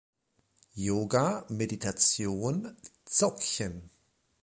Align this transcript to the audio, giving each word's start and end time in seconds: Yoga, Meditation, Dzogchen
Yoga, 0.83 1.45
Meditation, 1.49 2.75
Dzogchen 3.05 3.91